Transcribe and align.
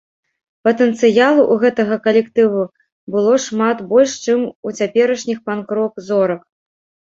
Патэнцыялу 0.67 1.43
ў 1.43 1.55
гэтага 1.63 1.97
калектыву 2.07 2.63
было 3.17 3.29
нашмат 3.37 3.85
больш 3.93 4.17
чым 4.27 4.39
у 4.67 4.75
цяперашніх 4.77 5.37
панк-рок 5.51 5.93
зорак. 6.11 6.45